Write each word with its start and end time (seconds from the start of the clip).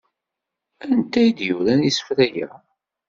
Anta 0.91 1.17
ay 1.21 1.29
d-yuran 1.37 1.87
isefra-a? 1.89 2.45